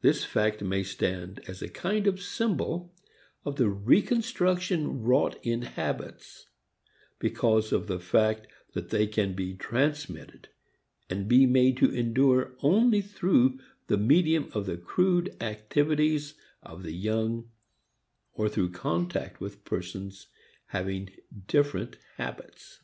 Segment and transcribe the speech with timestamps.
[0.00, 2.90] This fact may stand as a kind of symbol
[3.44, 6.46] of the reconstruction wrought in habits
[7.18, 10.48] because of the fact that they can be transmitted
[11.10, 16.32] and be made to endure only through the medium of the crude activities
[16.62, 17.50] of the young
[18.32, 20.28] or through contact with persons
[20.68, 21.10] having
[21.46, 22.80] different habits.